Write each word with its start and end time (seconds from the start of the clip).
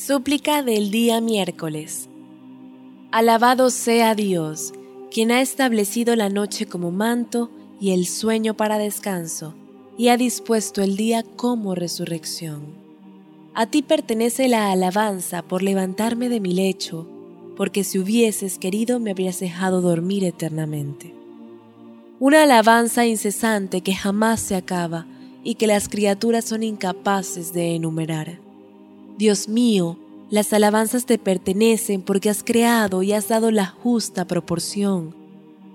Súplica 0.00 0.62
del 0.62 0.92
día 0.92 1.20
miércoles. 1.20 2.08
Alabado 3.10 3.68
sea 3.68 4.14
Dios, 4.14 4.72
quien 5.10 5.32
ha 5.32 5.40
establecido 5.40 6.14
la 6.14 6.28
noche 6.28 6.66
como 6.66 6.92
manto 6.92 7.50
y 7.80 7.90
el 7.90 8.06
sueño 8.06 8.56
para 8.56 8.78
descanso, 8.78 9.56
y 9.98 10.08
ha 10.08 10.16
dispuesto 10.16 10.82
el 10.82 10.96
día 10.96 11.24
como 11.24 11.74
resurrección. 11.74 12.76
A 13.54 13.66
ti 13.66 13.82
pertenece 13.82 14.46
la 14.46 14.70
alabanza 14.70 15.42
por 15.42 15.64
levantarme 15.64 16.28
de 16.28 16.38
mi 16.38 16.54
lecho, 16.54 17.08
porque 17.56 17.82
si 17.82 17.98
hubieses 17.98 18.56
querido 18.58 19.00
me 19.00 19.10
habrías 19.10 19.40
dejado 19.40 19.80
dormir 19.80 20.22
eternamente. 20.22 21.12
Una 22.20 22.44
alabanza 22.44 23.04
incesante 23.04 23.80
que 23.80 23.96
jamás 23.96 24.38
se 24.38 24.54
acaba 24.54 25.08
y 25.42 25.56
que 25.56 25.66
las 25.66 25.88
criaturas 25.88 26.44
son 26.44 26.62
incapaces 26.62 27.52
de 27.52 27.74
enumerar. 27.74 28.47
Dios 29.18 29.48
mío, 29.48 29.98
las 30.30 30.52
alabanzas 30.52 31.04
te 31.04 31.18
pertenecen 31.18 32.02
porque 32.02 32.30
has 32.30 32.44
creado 32.44 33.02
y 33.02 33.12
has 33.12 33.26
dado 33.26 33.50
la 33.50 33.66
justa 33.66 34.26
proporción. 34.26 35.12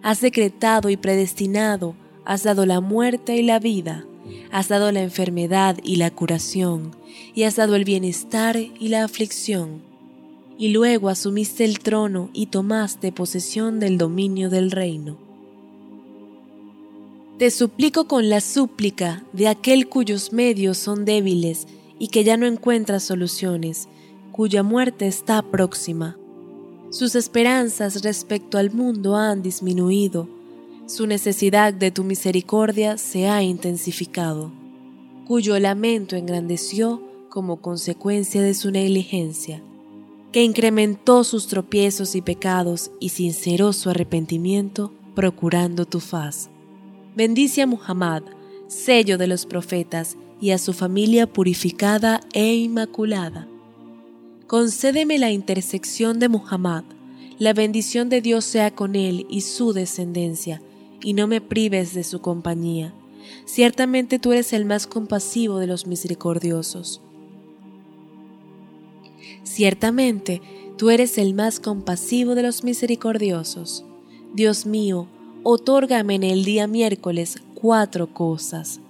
Has 0.00 0.20
decretado 0.20 0.90
y 0.90 0.96
predestinado, 0.96 1.96
has 2.24 2.44
dado 2.44 2.66
la 2.66 2.80
muerte 2.80 3.34
y 3.34 3.42
la 3.42 3.58
vida, 3.58 4.06
has 4.52 4.68
dado 4.68 4.92
la 4.92 5.02
enfermedad 5.02 5.76
y 5.82 5.96
la 5.96 6.12
curación, 6.12 6.94
y 7.34 7.42
has 7.42 7.56
dado 7.56 7.74
el 7.74 7.84
bienestar 7.84 8.56
y 8.56 8.88
la 8.88 9.02
aflicción. 9.02 9.82
Y 10.56 10.68
luego 10.68 11.08
asumiste 11.08 11.64
el 11.64 11.80
trono 11.80 12.30
y 12.32 12.46
tomaste 12.46 13.10
posesión 13.10 13.80
del 13.80 13.98
dominio 13.98 14.50
del 14.50 14.70
reino. 14.70 15.16
Te 17.38 17.50
suplico 17.50 18.06
con 18.06 18.28
la 18.28 18.40
súplica 18.40 19.24
de 19.32 19.48
aquel 19.48 19.88
cuyos 19.88 20.32
medios 20.32 20.78
son 20.78 21.04
débiles, 21.04 21.66
y 21.98 22.08
que 22.08 22.24
ya 22.24 22.36
no 22.36 22.46
encuentra 22.46 23.00
soluciones, 23.00 23.88
cuya 24.32 24.62
muerte 24.62 25.06
está 25.06 25.42
próxima. 25.42 26.16
Sus 26.90 27.14
esperanzas 27.14 28.02
respecto 28.02 28.58
al 28.58 28.72
mundo 28.72 29.16
han 29.16 29.42
disminuido, 29.42 30.28
su 30.86 31.06
necesidad 31.06 31.72
de 31.72 31.90
tu 31.90 32.04
misericordia 32.04 32.98
se 32.98 33.28
ha 33.28 33.42
intensificado, 33.42 34.52
cuyo 35.26 35.58
lamento 35.58 36.16
engrandeció 36.16 37.02
como 37.28 37.62
consecuencia 37.62 38.42
de 38.42 38.52
su 38.52 38.70
negligencia, 38.70 39.62
que 40.32 40.42
incrementó 40.42 41.24
sus 41.24 41.46
tropiezos 41.46 42.14
y 42.14 42.20
pecados 42.20 42.90
y 43.00 43.10
sinceró 43.10 43.72
su 43.72 43.90
arrepentimiento 43.90 44.92
procurando 45.14 45.86
tu 45.86 46.00
faz. 46.00 46.50
Bendice 47.16 47.62
a 47.62 47.66
Muhammad, 47.66 48.22
sello 48.66 49.18
de 49.18 49.26
los 49.26 49.46
profetas, 49.46 50.16
y 50.42 50.50
a 50.50 50.58
su 50.58 50.72
familia 50.72 51.32
purificada 51.32 52.20
e 52.32 52.56
inmaculada. 52.56 53.46
Concédeme 54.48 55.16
la 55.16 55.30
intersección 55.30 56.18
de 56.18 56.28
Muhammad, 56.28 56.82
la 57.38 57.52
bendición 57.52 58.08
de 58.08 58.20
Dios 58.20 58.44
sea 58.44 58.72
con 58.72 58.96
él 58.96 59.24
y 59.30 59.42
su 59.42 59.72
descendencia, 59.72 60.60
y 61.00 61.12
no 61.12 61.28
me 61.28 61.40
prives 61.40 61.94
de 61.94 62.02
su 62.02 62.20
compañía. 62.20 62.92
Ciertamente 63.44 64.18
tú 64.18 64.32
eres 64.32 64.52
el 64.52 64.64
más 64.64 64.88
compasivo 64.88 65.58
de 65.58 65.68
los 65.68 65.86
misericordiosos. 65.86 67.00
Ciertamente 69.44 70.42
tú 70.76 70.90
eres 70.90 71.18
el 71.18 71.34
más 71.34 71.60
compasivo 71.60 72.34
de 72.34 72.42
los 72.42 72.64
misericordiosos. 72.64 73.84
Dios 74.34 74.66
mío, 74.66 75.06
otórgame 75.44 76.16
en 76.16 76.24
el 76.24 76.44
día 76.44 76.66
miércoles 76.66 77.36
cuatro 77.54 78.12
cosas 78.12 78.80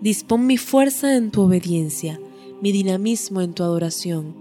Dispón 0.00 0.46
mi 0.46 0.56
fuerza 0.56 1.16
en 1.16 1.30
tu 1.30 1.42
obediencia, 1.42 2.18
mi 2.62 2.72
dinamismo 2.72 3.42
en 3.42 3.52
tu 3.52 3.62
adoración, 3.62 4.34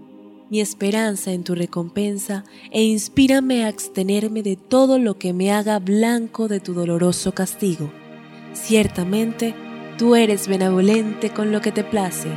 mi 0.50 0.62
esperanza 0.62 1.32
en 1.32 1.44
tu 1.44 1.54
recompensa, 1.54 2.46
e 2.72 2.84
inspírame 2.84 3.66
a 3.66 3.68
abstenerme 3.68 4.42
de 4.42 4.56
todo 4.56 5.00
lo 5.00 5.18
que 5.18 5.34
me 5.34 5.52
haga 5.52 5.80
blanco 5.80 6.48
de 6.48 6.60
tu 6.60 6.74
doloroso 6.74 7.34
castigo. 7.34 7.92
Ciertamente, 8.54 9.54
tú 9.98 10.16
eres 10.16 10.48
benevolente 10.48 11.30
con 11.32 11.52
lo 11.52 11.62
que 11.62 11.72
te 11.72 11.84
place 11.84 12.30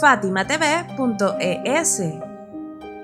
fatimatv.es. 0.00 2.02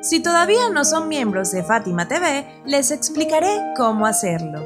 Si 0.03 0.21
todavía 0.21 0.69
no 0.71 0.85
son 0.85 1.09
miembros 1.09 1.53
de 1.53 1.63
Fátima 1.63 2.09
TV, 2.09 2.63
les 2.65 2.91
explicaré 2.91 3.73
cómo 3.77 4.07
hacerlo. 4.07 4.65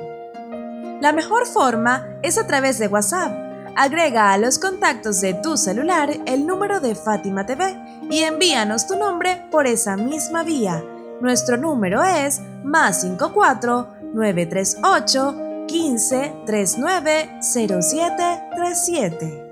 La 1.00 1.12
mejor 1.12 1.46
forma 1.46 2.06
es 2.22 2.38
a 2.38 2.46
través 2.46 2.78
de 2.78 2.88
WhatsApp. 2.88 3.32
Agrega 3.76 4.32
a 4.32 4.38
los 4.38 4.58
contactos 4.58 5.20
de 5.20 5.34
tu 5.34 5.56
celular 5.56 6.10
el 6.26 6.46
número 6.46 6.80
de 6.80 6.94
Fátima 6.94 7.46
TV 7.46 7.76
y 8.10 8.24
envíanos 8.24 8.86
tu 8.86 8.96
nombre 8.96 9.46
por 9.50 9.66
esa 9.66 9.96
misma 9.96 10.42
vía. 10.42 10.84
Nuestro 11.20 11.56
número 11.56 12.02
es 12.02 12.40
más 12.64 13.00
54 13.00 13.88
938 14.12 15.64
15 15.66 16.34
39 16.44 17.38
07 17.40 18.42
37. 18.54 19.49